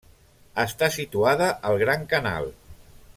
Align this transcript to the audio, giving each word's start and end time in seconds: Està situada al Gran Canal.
Està 0.63 0.89
situada 0.95 1.51
al 1.71 1.79
Gran 1.85 2.09
Canal. 2.15 2.53